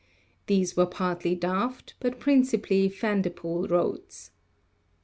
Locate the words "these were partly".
0.47-1.35